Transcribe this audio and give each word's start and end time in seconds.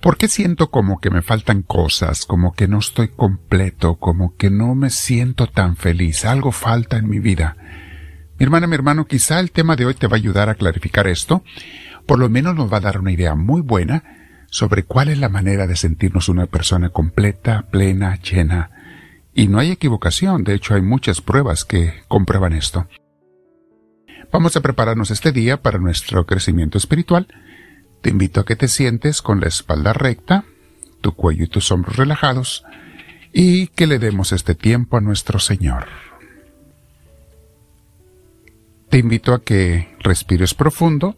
¿Por 0.00 0.16
qué 0.16 0.28
siento 0.28 0.70
como 0.70 0.98
que 0.98 1.10
me 1.10 1.20
faltan 1.20 1.60
cosas, 1.60 2.24
como 2.24 2.54
que 2.54 2.66
no 2.68 2.78
estoy 2.78 3.08
completo, 3.08 3.96
como 3.96 4.34
que 4.34 4.48
no 4.48 4.74
me 4.74 4.88
siento 4.88 5.46
tan 5.46 5.76
feliz? 5.76 6.24
Algo 6.24 6.52
falta 6.52 6.96
en 6.96 7.08
mi 7.08 7.18
vida. 7.18 7.56
Mi 8.38 8.44
hermana, 8.44 8.66
mi 8.66 8.74
hermano, 8.74 9.06
quizá 9.06 9.40
el 9.40 9.50
tema 9.50 9.76
de 9.76 9.84
hoy 9.84 9.92
te 9.92 10.06
va 10.06 10.14
a 10.14 10.16
ayudar 10.16 10.48
a 10.48 10.54
clarificar 10.54 11.06
esto. 11.06 11.44
Por 12.06 12.18
lo 12.18 12.30
menos 12.30 12.54
nos 12.54 12.72
va 12.72 12.78
a 12.78 12.80
dar 12.80 12.98
una 12.98 13.12
idea 13.12 13.34
muy 13.34 13.60
buena 13.60 14.02
sobre 14.46 14.84
cuál 14.84 15.10
es 15.10 15.18
la 15.18 15.28
manera 15.28 15.66
de 15.66 15.76
sentirnos 15.76 16.30
una 16.30 16.46
persona 16.46 16.88
completa, 16.88 17.68
plena, 17.70 18.16
llena. 18.16 18.70
Y 19.34 19.48
no 19.48 19.58
hay 19.58 19.70
equivocación, 19.70 20.44
de 20.44 20.54
hecho 20.54 20.74
hay 20.74 20.80
muchas 20.80 21.20
pruebas 21.20 21.66
que 21.66 22.02
comprueban 22.08 22.54
esto. 22.54 22.88
Vamos 24.32 24.56
a 24.56 24.62
prepararnos 24.62 25.10
este 25.10 25.30
día 25.30 25.60
para 25.60 25.78
nuestro 25.78 26.24
crecimiento 26.24 26.78
espiritual 26.78 27.28
te 28.00 28.10
invito 28.10 28.40
a 28.40 28.44
que 28.44 28.56
te 28.56 28.68
sientes 28.68 29.22
con 29.22 29.40
la 29.40 29.48
espalda 29.48 29.92
recta, 29.92 30.44
tu 31.00 31.12
cuello 31.12 31.44
y 31.44 31.48
tus 31.48 31.70
hombros 31.70 31.96
relajados, 31.96 32.64
y 33.32 33.68
que 33.68 33.86
le 33.86 33.98
demos 33.98 34.32
este 34.32 34.54
tiempo 34.54 34.96
a 34.96 35.00
nuestro 35.00 35.38
Señor. 35.38 35.86
Te 38.88 38.98
invito 38.98 39.34
a 39.34 39.42
que 39.42 39.94
respires 40.00 40.54
profundo, 40.54 41.16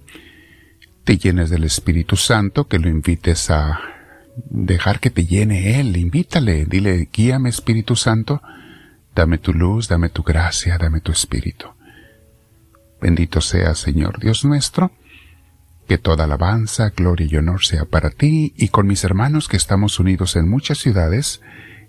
te 1.05 1.17
llenes 1.17 1.51
del 1.51 1.65
Espíritu 1.65 2.17
Santo, 2.17 2.69
que 2.69 2.79
lo 2.79 2.89
invites 2.89 3.51
a 3.51 3.81
dejar 4.51 5.01
que 5.01 5.11
te 5.11 5.25
llene 5.25 5.81
Él, 5.81 5.97
invítale, 5.97 6.67
dile, 6.67 7.09
guíame 7.13 7.49
Espíritu 7.49 7.97
Santo, 7.97 8.43
dame 9.15 9.39
tu 9.39 9.53
luz, 9.53 9.89
dame 9.89 10.09
tu 10.09 10.23
gracia, 10.23 10.79
dame 10.79 11.01
tu 11.01 11.13
Espíritu. 11.13 11.69
Bendito 13.01 13.41
sea 13.41 13.75
Señor 13.75 14.21
Dios 14.21 14.45
nuestro, 14.45 14.93
que 15.93 15.99
toda 15.99 16.25
alabanza, 16.25 16.95
gloria 16.97 17.29
y 17.31 17.37
honor 17.37 17.63
sea 17.63 17.85
para 17.85 18.09
ti 18.09 18.55
y 18.57 18.69
con 18.69 18.87
mis 18.87 19.05
hermanos 19.05 19.47
que 19.47 19.59
estamos 19.59 20.01
unidos 20.01 20.37
en 20.37 20.49
muchas 20.49 20.79
ciudades, 20.79 21.43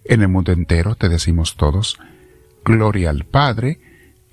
en 0.03 0.21
el 0.21 0.27
mundo 0.27 0.51
entero 0.51 0.95
te 0.95 1.07
decimos 1.07 1.55
todos, 1.55 1.97
gloria 2.65 3.11
al 3.11 3.23
Padre, 3.23 3.79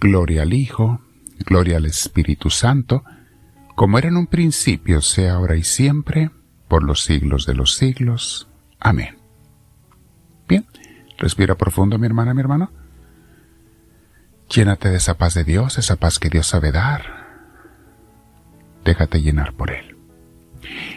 gloria 0.01 0.43
al 0.43 0.55
Hijo, 0.55 1.03
gloria 1.47 1.77
al 1.77 1.87
Espíritu 1.87 2.51
Santo, 2.51 3.05
como 3.77 3.97
era 3.97 4.09
en 4.09 4.17
un 4.17 4.27
principio, 4.27 5.03
sea 5.03 5.35
ahora 5.35 5.55
y 5.55 5.63
siempre, 5.63 6.33
por 6.67 6.83
los 6.83 7.05
siglos 7.05 7.47
de 7.47 7.55
los 7.55 7.77
siglos. 7.77 8.49
Amén. 8.81 9.19
Bien, 10.49 10.67
respira 11.17 11.55
profundo 11.55 11.97
mi 11.97 12.07
hermana, 12.07 12.35
mi 12.35 12.41
hermano. 12.41 12.73
Llénate 14.53 14.89
de 14.89 14.97
esa 14.97 15.15
paz 15.15 15.35
de 15.35 15.45
Dios, 15.45 15.79
esa 15.79 15.95
paz 15.95 16.19
que 16.19 16.29
Dios 16.29 16.49
sabe 16.49 16.73
dar 16.73 17.20
déjate 18.85 19.23
llenar 19.23 19.53
por 19.55 19.71
Él. 19.71 19.97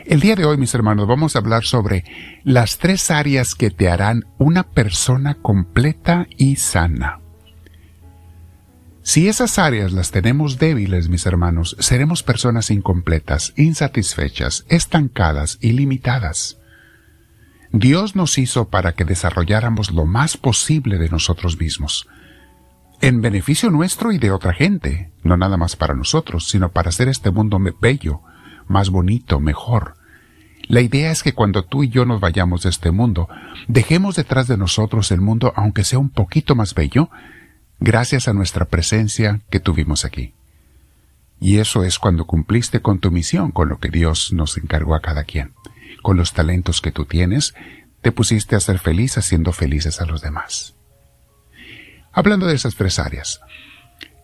El 0.06 0.20
día 0.20 0.36
de 0.36 0.46
hoy, 0.46 0.58
mis 0.58 0.74
hermanos, 0.74 1.08
vamos 1.08 1.36
a 1.36 1.40
hablar 1.40 1.64
sobre 1.64 2.04
las 2.44 2.78
tres 2.78 3.10
áreas 3.10 3.56
que 3.56 3.70
te 3.70 3.90
harán 3.90 4.26
una 4.38 4.64
persona 4.64 5.36
completa 5.36 6.28
y 6.38 6.58
sana. 6.58 7.20
Si 9.02 9.28
esas 9.28 9.60
áreas 9.60 9.92
las 9.92 10.12
tenemos 10.12 10.60
débiles, 10.60 11.10
mis 11.10 11.26
hermanos, 11.26 11.76
seremos 11.80 12.24
personas 12.24 12.72
incompletas, 12.72 13.54
insatisfechas, 13.58 14.66
estancadas 14.70 15.58
y 15.60 15.74
limitadas. 15.74 16.58
Dios 17.74 18.16
nos 18.16 18.38
hizo 18.38 18.70
para 18.70 18.94
que 18.94 19.04
desarrolláramos 19.04 19.92
lo 19.92 20.06
más 20.06 20.38
posible 20.38 21.00
de 21.00 21.10
nosotros 21.10 21.60
mismos, 21.60 22.08
en 23.04 23.22
beneficio 23.22 23.70
nuestro 23.70 24.14
y 24.14 24.18
de 24.18 24.32
otra 24.32 24.54
gente, 24.54 25.12
no 25.24 25.36
nada 25.36 25.58
más 25.58 25.76
para 25.76 25.94
nosotros, 25.94 26.48
sino 26.48 26.72
para 26.72 26.88
hacer 26.88 27.10
este 27.10 27.32
mundo 27.32 27.60
bello, 27.82 28.22
más 28.70 28.90
bonito, 28.90 29.42
mejor. 29.42 29.96
La 30.70 30.80
idea 30.80 31.12
es 31.12 31.22
que 31.22 31.34
cuando 31.34 31.66
tú 31.66 31.84
y 31.84 31.90
yo 31.90 32.06
nos 32.06 32.22
vayamos 32.22 32.64
de 32.64 32.70
este 32.70 32.92
mundo, 32.92 33.28
dejemos 33.68 34.16
detrás 34.16 34.48
de 34.48 34.56
nosotros 34.56 35.12
el 35.12 35.20
mundo 35.20 35.52
aunque 35.58 35.84
sea 35.84 36.00
un 36.00 36.12
poquito 36.12 36.56
más 36.56 36.76
bello, 36.76 37.10
gracias 37.82 38.30
a 38.30 38.34
nuestra 38.34 38.64
presencia 38.70 39.42
que 39.50 39.60
tuvimos 39.60 40.06
aquí. 40.06 40.34
Y 41.42 41.58
eso 41.58 41.84
es 41.84 42.00
cuando 42.00 42.24
cumpliste 42.24 42.82
con 42.82 43.00
tu 43.00 43.12
misión, 43.12 43.52
con 43.52 43.68
lo 43.68 43.80
que 43.80 43.90
Dios 43.90 44.32
nos 44.32 44.58
encargó 44.58 44.96
a 44.96 45.02
cada 45.02 45.26
quien. 45.26 45.52
Con 46.02 46.16
los 46.16 46.32
talentos 46.32 46.80
que 46.80 46.94
tú 46.94 47.04
tienes, 47.04 47.54
te 48.02 48.14
pusiste 48.14 48.56
a 48.56 48.62
ser 48.62 48.80
feliz 48.80 49.18
haciendo 49.18 49.52
felices 49.52 50.00
a 50.00 50.06
los 50.06 50.22
demás. 50.22 50.78
Hablando 52.14 52.46
de 52.46 52.56
esas 52.56 52.76
tres 52.76 53.00
áreas. 53.00 53.42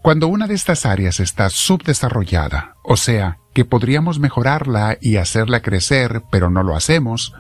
Cuando 0.02 0.28
una 0.28 0.48
de 0.48 0.54
estas 0.54 0.86
áreas 0.86 1.20
está 1.20 1.50
subdesarrollada, 1.50 2.76
o 2.84 2.96
sea, 2.96 3.40
que 3.54 3.66
podríamos 3.66 4.20
mejorarla 4.20 4.98
y 5.02 5.18
hacerla 5.18 5.62
crecer, 5.62 6.24
pero 6.32 6.50
no 6.50 6.64
lo 6.64 6.76
hacemos, 6.76 7.34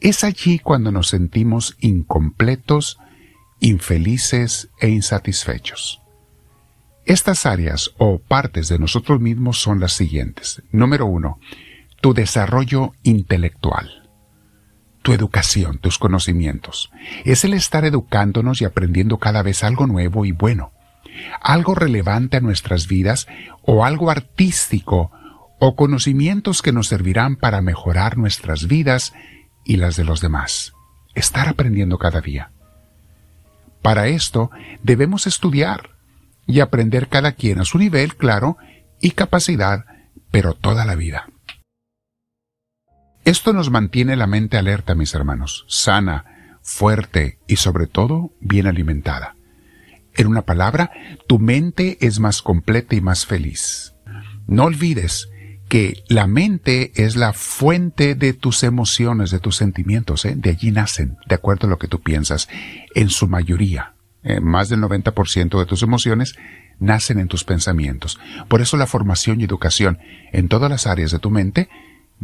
es 0.00 0.22
allí 0.22 0.58
cuando 0.58 0.92
nos 0.92 1.08
sentimos 1.08 1.76
incompletos, 1.80 2.98
infelices 3.60 4.68
e 4.78 4.90
insatisfechos. 4.90 6.00
Estas 7.04 7.46
áreas 7.46 7.90
o 7.98 8.18
partes 8.18 8.68
de 8.68 8.78
nosotros 8.78 9.20
mismos 9.20 9.60
son 9.60 9.80
las 9.80 9.94
siguientes. 9.94 10.62
Número 10.70 11.06
uno, 11.06 11.40
tu 12.00 12.14
desarrollo 12.14 12.92
intelectual 13.02 14.07
tu 15.08 15.14
educación, 15.14 15.78
tus 15.78 15.96
conocimientos. 15.96 16.90
Es 17.24 17.42
el 17.42 17.54
estar 17.54 17.86
educándonos 17.86 18.60
y 18.60 18.66
aprendiendo 18.66 19.16
cada 19.16 19.42
vez 19.42 19.64
algo 19.64 19.86
nuevo 19.86 20.26
y 20.26 20.32
bueno, 20.32 20.72
algo 21.40 21.74
relevante 21.74 22.36
a 22.36 22.40
nuestras 22.40 22.88
vidas 22.88 23.26
o 23.62 23.86
algo 23.86 24.10
artístico 24.10 25.10
o 25.60 25.76
conocimientos 25.76 26.60
que 26.60 26.72
nos 26.72 26.88
servirán 26.88 27.36
para 27.36 27.62
mejorar 27.62 28.18
nuestras 28.18 28.66
vidas 28.66 29.14
y 29.64 29.78
las 29.78 29.96
de 29.96 30.04
los 30.04 30.20
demás. 30.20 30.74
Estar 31.14 31.48
aprendiendo 31.48 31.96
cada 31.96 32.20
día. 32.20 32.50
Para 33.80 34.08
esto 34.08 34.50
debemos 34.82 35.26
estudiar 35.26 35.92
y 36.46 36.60
aprender 36.60 37.08
cada 37.08 37.32
quien 37.32 37.60
a 37.60 37.64
su 37.64 37.78
nivel, 37.78 38.14
claro, 38.14 38.58
y 39.00 39.12
capacidad, 39.12 39.86
pero 40.30 40.52
toda 40.52 40.84
la 40.84 40.96
vida. 40.96 41.30
Esto 43.28 43.52
nos 43.52 43.70
mantiene 43.70 44.16
la 44.16 44.26
mente 44.26 44.56
alerta, 44.56 44.94
mis 44.94 45.14
hermanos, 45.14 45.66
sana, 45.68 46.24
fuerte 46.62 47.38
y 47.46 47.56
sobre 47.56 47.86
todo 47.86 48.32
bien 48.40 48.66
alimentada. 48.66 49.36
En 50.14 50.28
una 50.28 50.46
palabra, 50.46 50.90
tu 51.26 51.38
mente 51.38 51.98
es 52.00 52.20
más 52.20 52.40
completa 52.40 52.96
y 52.96 53.02
más 53.02 53.26
feliz. 53.26 53.92
No 54.46 54.64
olvides 54.64 55.28
que 55.68 56.02
la 56.08 56.26
mente 56.26 56.90
es 56.94 57.16
la 57.16 57.34
fuente 57.34 58.14
de 58.14 58.32
tus 58.32 58.62
emociones, 58.62 59.30
de 59.30 59.40
tus 59.40 59.56
sentimientos, 59.56 60.24
¿eh? 60.24 60.32
de 60.34 60.48
allí 60.48 60.70
nacen, 60.70 61.18
de 61.26 61.34
acuerdo 61.34 61.66
a 61.66 61.70
lo 61.70 61.78
que 61.78 61.86
tú 61.86 62.00
piensas, 62.00 62.48
en 62.94 63.10
su 63.10 63.28
mayoría. 63.28 63.92
Eh, 64.22 64.40
más 64.40 64.70
del 64.70 64.80
90% 64.80 65.58
de 65.58 65.66
tus 65.66 65.82
emociones 65.82 66.34
nacen 66.78 67.18
en 67.18 67.28
tus 67.28 67.44
pensamientos. 67.44 68.18
Por 68.48 68.62
eso 68.62 68.78
la 68.78 68.86
formación 68.86 69.38
y 69.38 69.44
educación 69.44 69.98
en 70.32 70.48
todas 70.48 70.70
las 70.70 70.86
áreas 70.86 71.10
de 71.10 71.18
tu 71.18 71.30
mente 71.30 71.68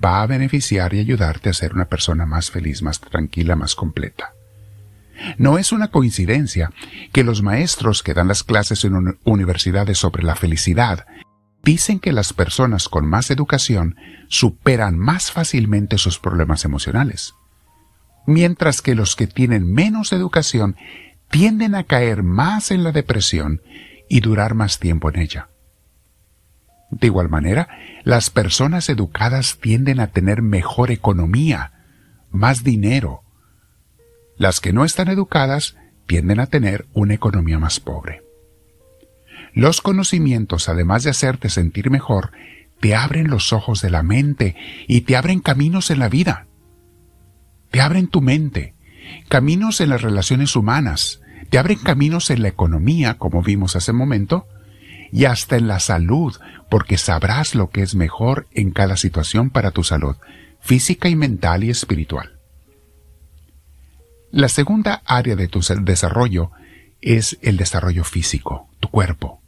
va 0.02 0.22
a 0.22 0.26
beneficiar 0.26 0.94
y 0.94 1.00
ayudarte 1.00 1.50
a 1.50 1.54
ser 1.54 1.74
una 1.74 1.86
persona 1.86 2.26
más 2.26 2.50
feliz, 2.50 2.82
más 2.82 3.00
tranquila, 3.00 3.56
más 3.56 3.74
completa. 3.74 4.32
No 5.38 5.58
es 5.58 5.72
una 5.72 5.88
coincidencia 5.88 6.72
que 7.12 7.24
los 7.24 7.42
maestros 7.42 8.02
que 8.02 8.14
dan 8.14 8.28
las 8.28 8.42
clases 8.42 8.84
en 8.84 9.18
universidades 9.24 9.98
sobre 9.98 10.24
la 10.24 10.34
felicidad 10.34 11.06
dicen 11.62 12.00
que 12.00 12.12
las 12.12 12.32
personas 12.32 12.88
con 12.88 13.06
más 13.06 13.30
educación 13.30 13.96
superan 14.28 14.98
más 14.98 15.30
fácilmente 15.30 15.98
sus 15.98 16.18
problemas 16.18 16.64
emocionales, 16.64 17.34
mientras 18.26 18.82
que 18.82 18.94
los 18.94 19.16
que 19.16 19.26
tienen 19.26 19.72
menos 19.72 20.12
educación 20.12 20.76
tienden 21.30 21.74
a 21.74 21.84
caer 21.84 22.22
más 22.22 22.70
en 22.70 22.84
la 22.84 22.92
depresión 22.92 23.62
y 24.08 24.20
durar 24.20 24.54
más 24.54 24.78
tiempo 24.78 25.08
en 25.08 25.20
ella. 25.20 25.48
De 27.00 27.08
igual 27.08 27.28
manera, 27.28 27.68
las 28.04 28.30
personas 28.30 28.88
educadas 28.88 29.58
tienden 29.60 29.98
a 30.00 30.08
tener 30.08 30.42
mejor 30.42 30.90
economía, 30.90 31.72
más 32.30 32.62
dinero. 32.62 33.22
Las 34.36 34.60
que 34.60 34.72
no 34.72 34.84
están 34.84 35.08
educadas 35.08 35.76
tienden 36.06 36.38
a 36.40 36.46
tener 36.46 36.86
una 36.92 37.14
economía 37.14 37.58
más 37.58 37.80
pobre. 37.80 38.22
Los 39.52 39.80
conocimientos, 39.80 40.68
además 40.68 41.02
de 41.04 41.10
hacerte 41.10 41.48
sentir 41.48 41.90
mejor, 41.90 42.32
te 42.80 42.94
abren 42.94 43.28
los 43.28 43.52
ojos 43.52 43.80
de 43.80 43.90
la 43.90 44.02
mente 44.02 44.56
y 44.86 45.02
te 45.02 45.16
abren 45.16 45.40
caminos 45.40 45.90
en 45.90 45.98
la 45.98 46.08
vida. 46.08 46.46
Te 47.70 47.80
abren 47.80 48.08
tu 48.08 48.20
mente, 48.20 48.74
caminos 49.28 49.80
en 49.80 49.90
las 49.90 50.02
relaciones 50.02 50.54
humanas, 50.54 51.20
te 51.50 51.58
abren 51.58 51.78
caminos 51.78 52.30
en 52.30 52.42
la 52.42 52.48
economía, 52.48 53.14
como 53.14 53.42
vimos 53.42 53.74
hace 53.74 53.92
un 53.92 53.98
momento, 53.98 54.46
y 55.12 55.24
hasta 55.24 55.56
en 55.56 55.68
la 55.68 55.80
salud, 55.80 56.34
porque 56.70 56.98
sabrás 56.98 57.54
lo 57.54 57.70
que 57.70 57.82
es 57.82 57.94
mejor 57.94 58.46
en 58.52 58.70
cada 58.70 58.96
situación 58.96 59.50
para 59.50 59.70
tu 59.70 59.84
salud, 59.84 60.16
física 60.60 61.08
y 61.08 61.16
mental 61.16 61.64
y 61.64 61.70
espiritual. 61.70 62.38
La 64.30 64.48
segunda 64.48 65.02
área 65.04 65.36
de 65.36 65.48
tu 65.48 65.60
desarrollo 65.82 66.50
es 67.00 67.38
el 67.42 67.56
desarrollo 67.56 68.04
físico, 68.04 68.68
tu 68.80 68.88
cuerpo. 68.88 69.40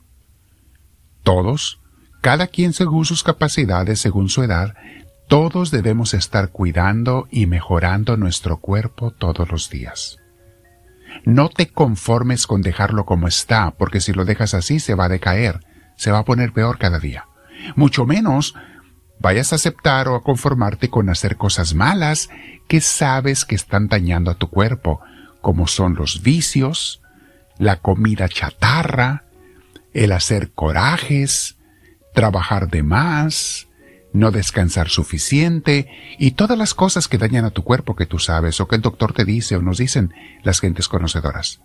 Todos, 1.23 1.81
cada 2.21 2.47
quien 2.47 2.73
según 2.73 3.05
sus 3.05 3.23
capacidades, 3.23 4.01
según 4.01 4.29
su 4.29 4.43
edad, 4.43 4.75
Todos 5.29 5.73
debemos 5.73 6.15
estar 6.15 6.51
cuidando 6.51 7.27
y 7.33 7.47
mejorando 7.47 8.17
nuestro 8.17 8.59
cuerpo 8.59 9.11
todos 9.11 9.51
los 9.51 9.71
días. 9.71 10.19
No 11.25 11.49
te 11.49 11.69
conformes 11.69 12.47
con 12.47 12.63
dejarlo 12.63 13.05
como 13.05 13.29
está, 13.29 13.73
porque 13.73 14.01
si 14.01 14.13
lo 14.13 14.25
dejas 14.25 14.55
así 14.55 14.81
se 14.81 14.95
va 14.95 15.07
a 15.07 15.09
decaer, 15.09 15.61
se 15.97 16.11
va 16.11 16.19
a 16.19 16.25
poner 16.25 16.53
peor 16.53 16.79
cada 16.79 16.99
día. 16.99 17.27
Mucho 17.75 18.07
menos 18.07 18.55
vayas 19.19 19.53
a 19.53 19.57
aceptar 19.57 20.09
o 20.09 20.15
a 20.15 20.23
conformarte 20.23 20.89
con 20.89 21.09
hacer 21.09 21.37
cosas 21.37 21.75
malas 21.75 22.29
que 22.69 22.81
sabes 22.81 23.45
que 23.45 23.55
están 23.55 23.89
dañando 23.89 24.31
a 24.31 24.35
tu 24.35 24.49
cuerpo, 24.49 25.01
como 25.41 25.67
son 25.67 25.95
los 25.95 26.23
vicios, 26.23 27.01
la 27.59 27.77
comida 27.77 28.29
chatarra, 28.29 29.25
el 29.95 30.13
hacer 30.13 30.53
corajes, 30.53 31.57
trabajar 32.15 32.69
de 32.69 32.83
más, 32.83 33.66
no 34.17 34.31
descansar 34.31 34.89
suficiente 34.89 35.89
y 36.19 36.33
todas 36.33 36.57
las 36.59 36.75
cosas 36.75 37.07
que 37.07 37.19
dañan 37.19 37.45
a 37.45 37.51
tu 37.51 37.63
cuerpo 37.63 37.95
que 37.95 38.07
tú 38.07 38.19
sabes 38.19 38.61
o 38.61 38.67
que 38.67 38.77
el 38.77 38.83
doctor 38.83 39.13
te 39.13 39.25
dice 39.25 39.57
o 39.57 39.63
nos 39.63 39.79
dicen 39.79 40.15
las 40.43 40.61
gentes 40.61 40.89
conocedoras. 40.89 41.61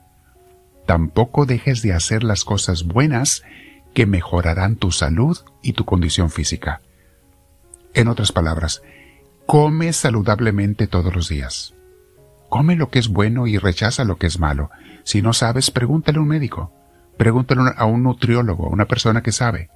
Tampoco 0.85 1.45
dejes 1.45 1.81
de 1.81 1.93
hacer 1.93 2.23
las 2.23 2.43
cosas 2.43 2.83
buenas 2.83 3.43
que 3.93 4.05
mejorarán 4.05 4.75
tu 4.75 4.91
salud 4.91 5.37
y 5.63 5.73
tu 5.73 5.85
condición 5.85 6.29
física. 6.29 6.81
En 7.93 8.07
otras 8.07 8.31
palabras, 8.31 8.81
come 9.45 9.93
saludablemente 9.93 10.87
todos 10.87 11.15
los 11.15 11.29
días. 11.29 11.73
Come 12.49 12.75
lo 12.75 12.89
que 12.89 12.99
es 12.99 13.07
bueno 13.07 13.47
y 13.47 13.57
rechaza 13.57 14.03
lo 14.03 14.17
que 14.17 14.27
es 14.27 14.39
malo. 14.39 14.69
Si 15.03 15.21
no 15.21 15.31
sabes, 15.31 15.71
pregúntale 15.71 16.17
a 16.17 16.21
un 16.21 16.27
médico. 16.27 16.73
Pregúntale 17.17 17.61
a 17.77 17.85
un 17.85 18.03
nutriólogo, 18.03 18.67
a 18.67 18.71
una 18.71 18.85
persona 18.85 19.21
que 19.21 19.31
sabe. 19.31 19.69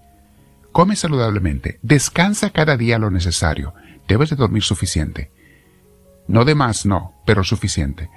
Come 0.75 0.97
saludablemente. 0.97 1.79
Descansa 1.83 2.49
cada 2.49 2.75
día 2.75 2.99
lo 2.99 3.09
necesario. 3.09 3.73
Debes 4.09 4.31
de 4.31 4.35
dormir 4.35 4.61
suficiente. 4.61 5.31
No 6.27 6.43
de 6.43 6.53
más, 6.53 6.85
no, 6.85 7.13
pero 7.25 7.45
suficiente. 7.45 8.09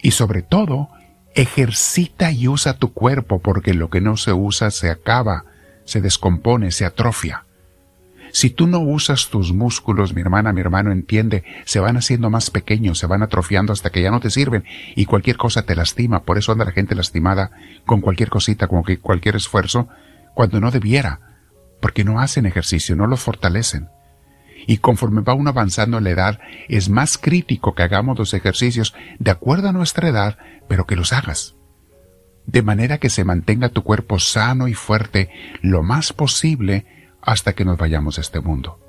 Y 0.00 0.12
sobre 0.12 0.40
todo, 0.40 0.88
ejercita 1.34 2.32
y 2.32 2.48
usa 2.48 2.78
tu 2.78 2.94
cuerpo 2.94 3.40
porque 3.40 3.74
lo 3.74 3.90
que 3.90 4.00
no 4.00 4.16
se 4.16 4.32
usa 4.32 4.70
se 4.70 4.88
acaba, 4.88 5.44
se 5.84 6.00
descompone, 6.00 6.70
se 6.70 6.86
atrofia. 6.86 7.44
Si 8.32 8.48
tú 8.48 8.68
no 8.68 8.78
usas 8.78 9.28
tus 9.28 9.52
músculos, 9.52 10.14
mi 10.14 10.22
hermana, 10.22 10.54
mi 10.54 10.62
hermano, 10.62 10.92
entiende, 10.92 11.44
se 11.66 11.78
van 11.78 11.98
haciendo 11.98 12.30
más 12.30 12.48
pequeños, 12.48 12.98
se 12.98 13.06
van 13.06 13.22
atrofiando 13.22 13.74
hasta 13.74 13.90
que 13.90 14.00
ya 14.00 14.10
no 14.10 14.20
te 14.20 14.30
sirven 14.30 14.64
y 14.96 15.04
cualquier 15.04 15.36
cosa 15.36 15.66
te 15.66 15.76
lastima. 15.76 16.22
Por 16.22 16.38
eso 16.38 16.52
anda 16.52 16.64
la 16.64 16.72
gente 16.72 16.94
lastimada 16.94 17.50
con 17.84 18.00
cualquier 18.00 18.30
cosita, 18.30 18.66
con 18.66 18.82
cualquier 19.02 19.36
esfuerzo, 19.36 19.88
cuando 20.32 20.58
no 20.58 20.70
debiera, 20.70 21.27
porque 21.80 22.04
no 22.04 22.20
hacen 22.20 22.46
ejercicio, 22.46 22.96
no 22.96 23.06
lo 23.06 23.16
fortalecen. 23.16 23.88
Y 24.66 24.78
conforme 24.78 25.22
va 25.22 25.34
uno 25.34 25.50
avanzando 25.50 25.98
en 25.98 26.04
la 26.04 26.10
edad, 26.10 26.40
es 26.68 26.88
más 26.88 27.16
crítico 27.16 27.74
que 27.74 27.82
hagamos 27.82 28.18
los 28.18 28.34
ejercicios 28.34 28.94
de 29.18 29.30
acuerdo 29.30 29.68
a 29.68 29.72
nuestra 29.72 30.08
edad, 30.08 30.38
pero 30.68 30.86
que 30.86 30.96
los 30.96 31.12
hagas. 31.12 31.54
De 32.46 32.62
manera 32.62 32.98
que 32.98 33.10
se 33.10 33.24
mantenga 33.24 33.68
tu 33.68 33.82
cuerpo 33.82 34.18
sano 34.18 34.68
y 34.68 34.74
fuerte 34.74 35.30
lo 35.62 35.82
más 35.82 36.12
posible 36.12 36.86
hasta 37.22 37.52
que 37.52 37.64
nos 37.64 37.78
vayamos 37.78 38.18
a 38.18 38.20
este 38.20 38.40
mundo. 38.40 38.80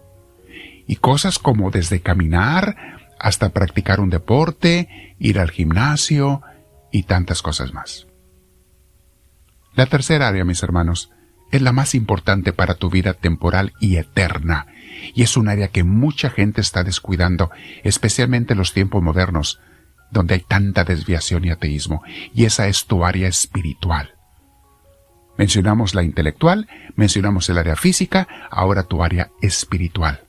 Y 0.88 0.96
cosas 0.96 1.40
como 1.40 1.70
desde 1.70 2.02
caminar 2.02 2.76
hasta 3.20 3.50
practicar 3.50 4.00
un 4.00 4.10
deporte, 4.10 5.16
ir 5.20 5.40
al 5.40 5.52
gimnasio 5.52 6.42
y 6.92 7.04
tantas 7.04 7.42
cosas 7.42 7.74
más. 7.74 8.08
La 9.76 9.86
tercera 9.86 10.30
área, 10.30 10.46
mis 10.46 10.64
hermanos, 10.64 11.12
es 11.52 11.62
la 11.62 11.72
más 11.72 11.96
importante 11.96 12.54
para 12.54 12.76
tu 12.76 12.90
vida 12.90 13.14
temporal 13.14 13.74
y 13.80 13.98
eterna, 13.98 14.68
y 15.14 15.24
es 15.24 15.38
un 15.38 15.48
área 15.48 15.70
que 15.70 15.84
mucha 15.84 16.30
gente 16.30 16.62
está 16.62 16.84
descuidando, 16.84 17.52
especialmente 17.84 18.54
en 18.54 18.60
los 18.60 18.74
tiempos 18.74 19.02
modernos, 19.02 19.60
donde 20.12 20.36
hay 20.36 20.42
tanta 20.42 20.84
desviación 20.84 21.46
y 21.46 21.52
ateísmo, 21.52 22.04
y 22.34 22.46
esa 22.46 22.68
es 22.68 22.86
tu 22.86 23.06
área 23.06 23.28
espiritual. 23.28 24.16
Mencionamos 25.38 25.96
la 25.96 26.04
intelectual, 26.04 26.68
mencionamos 26.96 27.50
el 27.50 27.58
área 27.58 27.76
física, 27.76 28.28
ahora 28.52 28.84
tu 28.84 29.04
área 29.04 29.32
espiritual. 29.42 30.26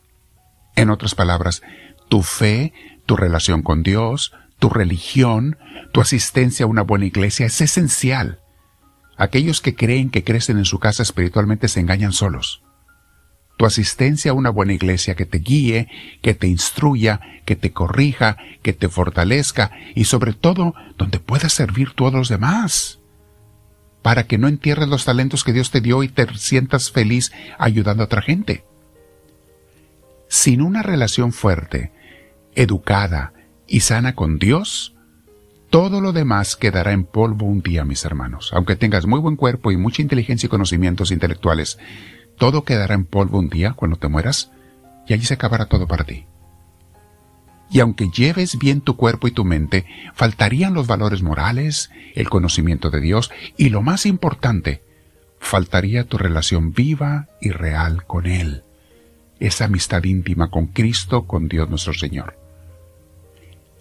En 0.77 0.89
otras 0.89 1.17
palabras, 1.17 1.63
tu 2.09 2.23
fe, 2.23 2.73
tu 3.07 3.17
relación 3.17 3.63
con 3.63 3.83
Dios, 3.83 4.33
tu 4.61 4.69
religión, 4.69 5.59
tu 5.93 6.01
asistencia 6.01 6.65
a 6.65 6.69
una 6.69 6.83
buena 6.83 7.07
iglesia 7.07 7.47
es 7.47 7.61
esencial. 7.61 8.39
Aquellos 9.21 9.61
que 9.61 9.75
creen 9.75 10.09
que 10.09 10.25
crecen 10.25 10.57
en 10.57 10.65
su 10.65 10.79
casa 10.79 11.03
espiritualmente 11.03 11.69
se 11.69 11.79
engañan 11.79 12.15
solos. 12.15 12.63
Tu 13.59 13.67
asistencia 13.67 14.31
a 14.31 14.35
una 14.35 14.49
buena 14.49 14.73
iglesia 14.73 15.15
que 15.15 15.27
te 15.27 15.41
guíe, 15.41 15.89
que 16.23 16.33
te 16.33 16.47
instruya, 16.47 17.21
que 17.45 17.55
te 17.55 17.71
corrija, 17.71 18.39
que 18.63 18.73
te 18.73 18.89
fortalezca 18.89 19.73
y 19.95 20.05
sobre 20.05 20.33
todo 20.33 20.73
donde 20.97 21.21
puedas 21.21 21.53
servir 21.53 21.91
tú 21.91 22.07
a 22.07 22.11
los 22.11 22.31
demás 22.31 22.99
para 24.01 24.27
que 24.27 24.39
no 24.39 24.49
entierres 24.49 24.89
los 24.89 25.05
talentos 25.05 25.45
que 25.45 25.53
Dios 25.53 25.71
te 25.71 25.83
dio 25.83 26.03
y 26.03 26.09
te 26.09 26.27
sientas 26.39 26.91
feliz 26.91 27.31
ayudando 27.59 28.03
a 28.03 28.07
otra 28.07 28.23
gente. 28.23 28.65
Sin 30.29 30.63
una 30.63 30.83
relación 30.83 31.35
fuerte, 31.35 31.93
educada 32.55 33.35
y 33.67 33.81
sana 33.81 34.15
con 34.15 34.39
Dios, 34.39 34.95
todo 35.71 36.01
lo 36.01 36.13
demás 36.13 36.57
quedará 36.57 36.93
en 36.93 37.05
polvo 37.05 37.47
un 37.47 37.63
día, 37.63 37.85
mis 37.85 38.05
hermanos. 38.05 38.51
Aunque 38.53 38.77
tengas 38.77 39.07
muy 39.07 39.21
buen 39.21 39.37
cuerpo 39.37 39.71
y 39.73 39.77
mucha 39.77 40.03
inteligencia 40.03 40.47
y 40.47 40.51
conocimientos 40.51 41.11
intelectuales, 41.11 41.79
todo 42.37 42.65
quedará 42.65 42.95
en 42.95 43.05
polvo 43.05 43.39
un 43.39 43.49
día 43.49 43.73
cuando 43.75 43.97
te 43.97 44.09
mueras 44.09 44.51
y 45.07 45.15
allí 45.15 45.25
se 45.25 45.35
acabará 45.35 45.67
todo 45.67 45.87
para 45.87 46.05
ti 46.05 46.27
y 47.71 47.81
aunque 47.81 48.11
lleves 48.11 48.59
bien 48.59 48.81
tu 48.81 48.97
cuerpo 48.97 49.29
y 49.29 49.31
tu 49.31 49.45
mente, 49.45 49.87
faltarían 50.15 50.75
los 50.75 50.87
valores 50.87 51.23
morales, 51.23 51.91
el 52.15 52.29
conocimiento 52.29 52.91
de 52.91 53.01
Dios 53.01 53.31
y 53.57 53.69
lo 53.69 53.81
más 53.81 54.07
importante, 54.07 54.83
faltaría 55.39 56.05
tu 56.05 56.19
relación 56.19 56.73
viva 56.73 57.29
y 57.41 57.51
real 57.51 58.05
con 58.07 58.27
Él, 58.27 58.65
esa 59.39 59.67
amistad 59.67 60.03
íntima 60.05 60.51
con 60.51 60.67
Cristo, 60.67 61.27
con 61.27 61.49
Dios 61.49 61.71
nuestro 61.71 61.95
Señor. 61.95 62.40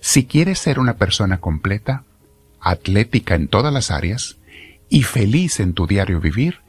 Si 0.02 0.26
quieres 0.26 0.60
ser 0.60 0.80
una 0.80 0.96
persona 0.96 1.40
completa, 1.40 2.04
atlética 2.62 3.36
en 3.36 3.48
todas 3.48 3.74
las 3.74 3.92
áreas 3.92 4.38
y 4.90 5.04
feliz 5.04 5.60
en 5.60 5.74
tu 5.74 5.88
diario 5.88 6.20
vivir, 6.20 6.62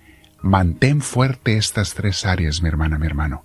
mantén 0.43 1.01
fuerte 1.01 1.57
estas 1.57 1.95
tres 1.95 2.27
áreas, 2.27 2.63
mi 2.63 2.69
hermana, 2.69 2.99
mi 2.99 3.07
hermano. 3.07 3.45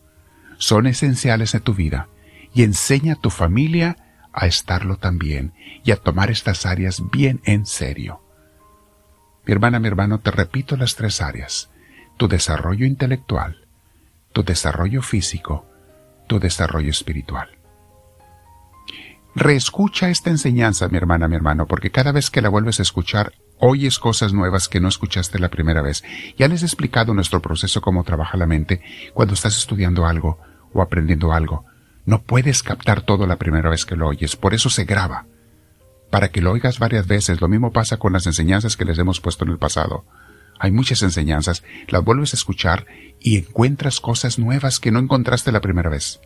Son 0.58 0.88
esenciales 0.88 1.54
en 1.54 1.62
tu 1.62 1.74
vida 1.74 2.08
y 2.54 2.64
enseña 2.64 3.14
a 3.14 3.20
tu 3.20 3.30
familia 3.30 3.98
a 4.34 4.48
estarlo 4.48 4.98
también 4.98 5.54
y 5.84 5.92
a 5.92 5.98
tomar 5.98 6.32
estas 6.32 6.66
áreas 6.66 7.02
bien 7.12 7.42
en 7.46 7.66
serio. 7.66 8.22
Mi 9.46 9.54
hermana, 9.54 9.80
mi 9.80 9.88
hermano, 9.88 10.20
te 10.20 10.32
repito 10.32 10.76
las 10.76 10.96
tres 10.96 11.22
áreas. 11.22 11.70
Tu 12.18 12.28
desarrollo 12.28 12.86
intelectual, 12.86 13.68
tu 14.34 14.44
desarrollo 14.44 15.02
físico, 15.02 15.66
tu 16.28 16.40
desarrollo 16.40 16.90
espiritual. 16.90 17.50
Reescucha 19.36 20.10
esta 20.10 20.30
enseñanza, 20.30 20.88
mi 20.88 20.96
hermana, 20.96 21.28
mi 21.28 21.36
hermano, 21.36 21.68
porque 21.68 21.92
cada 21.92 22.14
vez 22.14 22.30
que 22.30 22.42
la 22.42 22.48
vuelves 22.48 22.80
a 22.80 22.84
escuchar, 22.84 23.34
oyes 23.60 24.00
cosas 24.00 24.32
nuevas 24.32 24.70
que 24.70 24.80
no 24.80 24.88
escuchaste 24.88 25.40
la 25.40 25.50
primera 25.50 25.82
vez. 25.82 26.06
Ya 26.38 26.48
les 26.48 26.64
he 26.64 26.66
explicado 26.66 27.14
nuestro 27.14 27.42
proceso 27.42 27.82
cómo 27.82 28.06
trabaja 28.06 28.38
la 28.38 28.48
mente 28.48 28.82
cuando 29.14 29.34
estás 29.34 29.58
estudiando 29.58 30.06
algo 30.06 30.40
o 30.72 30.82
aprendiendo 30.82 31.34
algo. 31.34 31.66
No 32.06 32.22
puedes 32.22 32.64
captar 32.64 33.02
todo 33.02 33.28
la 33.28 33.36
primera 33.36 33.70
vez 33.70 33.86
que 33.86 33.98
lo 33.98 34.08
oyes, 34.08 34.38
por 34.38 34.54
eso 34.54 34.70
se 34.70 34.86
graba. 34.86 35.26
Para 36.10 36.30
que 36.30 36.40
lo 36.40 36.54
oigas 36.54 36.80
varias 36.80 37.06
veces, 37.06 37.42
lo 37.42 37.50
mismo 37.50 37.74
pasa 37.74 37.98
con 37.98 38.14
las 38.14 38.28
enseñanzas 38.28 38.78
que 38.78 38.86
les 38.86 38.98
hemos 39.00 39.20
puesto 39.20 39.44
en 39.44 39.52
el 39.52 39.58
pasado. 39.58 40.06
Hay 40.60 40.72
muchas 40.72 41.04
enseñanzas, 41.04 41.62
las 41.90 42.06
vuelves 42.06 42.34
a 42.34 42.38
escuchar 42.38 42.86
y 43.20 43.38
encuentras 43.38 44.00
cosas 44.00 44.40
nuevas 44.40 44.80
que 44.80 44.92
no 44.92 45.00
encontraste 45.00 45.52
la 45.52 45.60
primera 45.60 45.90
vez. 45.90 46.22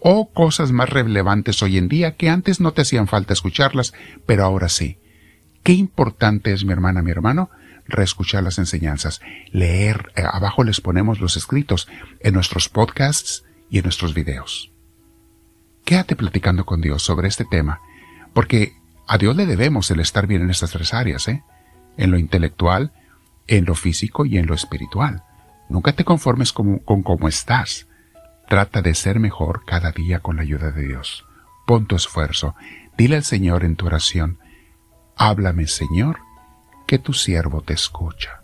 O 0.00 0.32
cosas 0.32 0.72
más 0.72 0.88
relevantes 0.90 1.62
hoy 1.62 1.78
en 1.78 1.88
día 1.88 2.16
que 2.16 2.28
antes 2.28 2.60
no 2.60 2.72
te 2.72 2.82
hacían 2.82 3.08
falta 3.08 3.32
escucharlas, 3.32 3.94
pero 4.26 4.44
ahora 4.44 4.68
sí. 4.68 4.98
Qué 5.62 5.72
importante 5.72 6.52
es, 6.52 6.64
mi 6.64 6.72
hermana, 6.72 7.02
mi 7.02 7.10
hermano, 7.10 7.50
reescuchar 7.88 8.42
las 8.42 8.58
enseñanzas, 8.58 9.20
leer, 9.50 10.12
eh, 10.16 10.22
abajo 10.24 10.64
les 10.64 10.80
ponemos 10.80 11.20
los 11.20 11.36
escritos 11.36 11.88
en 12.20 12.34
nuestros 12.34 12.68
podcasts 12.68 13.44
y 13.70 13.78
en 13.78 13.84
nuestros 13.84 14.14
videos. 14.14 14.72
Quédate 15.84 16.16
platicando 16.16 16.66
con 16.66 16.80
Dios 16.80 17.02
sobre 17.02 17.28
este 17.28 17.44
tema, 17.44 17.80
porque 18.34 18.74
a 19.06 19.18
Dios 19.18 19.36
le 19.36 19.46
debemos 19.46 19.90
el 19.90 20.00
estar 20.00 20.26
bien 20.26 20.42
en 20.42 20.50
estas 20.50 20.72
tres 20.72 20.92
áreas, 20.92 21.28
¿eh? 21.28 21.44
En 21.96 22.10
lo 22.10 22.18
intelectual, 22.18 22.92
en 23.46 23.64
lo 23.64 23.74
físico 23.74 24.26
y 24.26 24.38
en 24.38 24.46
lo 24.46 24.54
espiritual. 24.54 25.22
Nunca 25.68 25.92
te 25.92 26.04
conformes 26.04 26.52
con, 26.52 26.78
con 26.78 27.02
cómo 27.02 27.28
estás. 27.28 27.85
Trata 28.48 28.80
de 28.80 28.94
ser 28.94 29.18
mejor 29.18 29.64
cada 29.66 29.90
día 29.90 30.20
con 30.20 30.36
la 30.36 30.42
ayuda 30.42 30.70
de 30.70 30.86
Dios. 30.86 31.24
Pon 31.66 31.86
tu 31.86 31.96
esfuerzo. 31.96 32.54
Dile 32.96 33.16
al 33.16 33.24
Señor 33.24 33.64
en 33.64 33.76
tu 33.76 33.86
oración, 33.86 34.38
Háblame, 35.16 35.66
Señor, 35.66 36.18
que 36.86 36.98
tu 36.98 37.12
siervo 37.12 37.62
te 37.62 37.72
escucha. 37.72 38.42